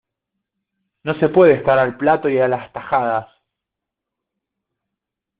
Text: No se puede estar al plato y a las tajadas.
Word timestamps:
No 1.03 1.13
se 1.19 1.29
puede 1.29 1.53
estar 1.53 1.77
al 1.77 1.95
plato 1.95 2.27
y 2.27 2.39
a 2.39 2.47
las 2.47 2.73
tajadas. 2.73 3.27